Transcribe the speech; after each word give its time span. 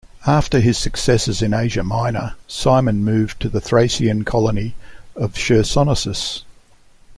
After 0.25 0.61
his 0.61 0.79
successes 0.79 1.43
in 1.43 1.53
Asia 1.53 1.83
Minor, 1.83 2.33
Cimon 2.47 3.03
moved 3.03 3.39
to 3.43 3.49
the 3.49 3.61
Thracian 3.61 4.25
colony 4.25 4.73
Chersonesus. 5.15 6.41